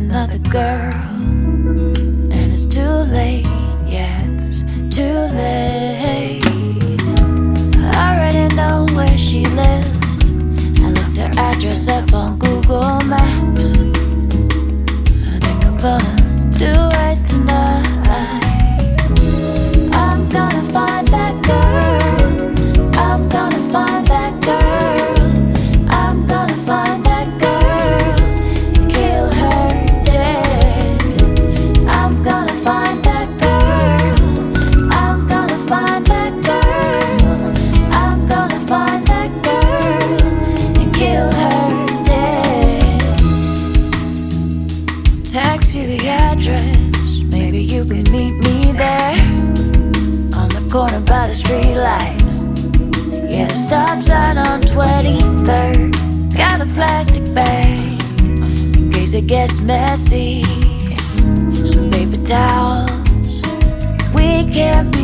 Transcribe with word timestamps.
another 0.00 0.38
girl, 0.50 0.94
and 2.32 2.52
it's 2.52 2.64
too 2.64 2.94
late, 3.12 3.46
yes, 3.86 4.64
too 4.90 5.18
late. 5.36 5.69
You 47.90 48.04
meet 48.04 48.34
me 48.44 48.70
there 48.70 49.18
on 50.38 50.48
the 50.48 50.68
corner 50.70 51.00
by 51.00 51.26
the 51.26 51.34
street 51.34 51.74
light. 51.74 52.16
Yeah, 53.28 53.46
the 53.48 53.54
stop 53.56 54.00
sign 54.00 54.38
on 54.38 54.62
23rd. 54.62 56.36
Got 56.36 56.60
a 56.60 56.66
plastic 56.66 57.34
bag 57.34 58.00
in 58.76 58.92
case 58.92 59.14
it 59.14 59.26
gets 59.26 59.60
messy. 59.60 60.42
Some 61.52 61.90
paper 61.90 62.24
towels. 62.26 63.42
We 64.14 64.46
can't 64.52 64.94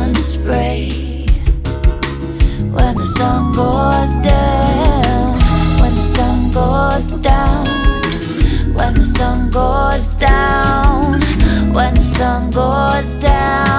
and 0.00 0.16
spray 0.16 0.88
when 2.70 2.94
the 2.96 3.06
sun 3.06 3.52
goes 3.52 4.12
down. 4.22 5.38
When 5.80 5.94
the 5.94 6.04
sun 6.04 6.50
goes 6.50 7.10
down. 7.20 7.66
When 8.74 8.94
the 8.94 9.04
sun 9.04 9.50
goes 9.50 10.08
down. 10.10 11.20
When 11.72 11.94
the 11.94 12.04
sun 12.04 12.50
goes 12.50 13.14
down. 13.20 13.71